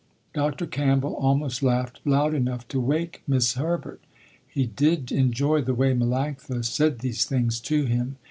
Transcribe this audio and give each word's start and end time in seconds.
Dr. 0.33 0.65
Campbell 0.65 1.13
almost 1.17 1.61
laughed 1.61 1.99
loud 2.05 2.33
enough 2.33 2.67
to 2.69 2.79
wake 2.79 3.21
'Mis' 3.27 3.53
Herbert. 3.53 4.01
He 4.49 4.65
did 4.65 5.11
enjoy 5.11 5.61
the 5.61 5.75
way 5.75 5.93
Melanctha 5.93 6.65
said 6.65 7.01
these 7.01 7.23
things 7.23 7.59
to 7.59 7.85
him. 7.85 8.15